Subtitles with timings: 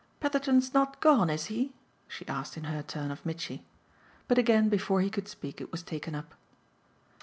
[0.19, 1.73] Petherton's not gone, is he?"
[2.07, 3.63] she asked in her turn of Mitchy.
[4.27, 6.33] But again before he could speak it was taken up.